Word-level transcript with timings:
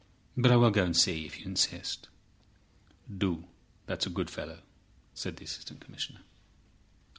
But 0.35 0.51
I 0.51 0.55
will 0.55 0.71
go 0.71 0.83
and 0.83 0.97
see, 0.97 1.27
if 1.27 1.37
you 1.39 1.45
insist." 1.45 2.07
"Do. 3.15 3.43
That's 3.85 4.07
a 4.07 4.09
good 4.09 4.31
fellow," 4.31 4.63
said 5.13 5.37
the 5.37 5.45
Assistant 5.45 5.79
Commissioner. 5.79 6.21